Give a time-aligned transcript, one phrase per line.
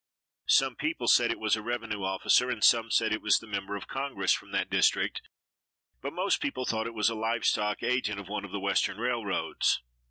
[0.47, 3.75] Some people said it was a revenue officer and some said it was the member
[3.75, 5.21] of Congress from that district,
[6.01, 8.97] but most people thought it was a live stock agent of one of the western
[8.97, 9.83] railroads.